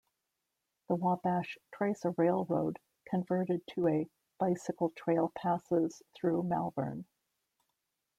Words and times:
The 0.89 0.95
Wabash 0.95 1.59
Trace-a 1.71 2.15
railroad 2.17 2.79
converted 3.07 3.61
to 3.75 3.87
a 3.87 4.09
bicycle 4.39 4.89
trail-passes 4.95 6.01
through 6.17 6.41
Malvern. 6.41 7.05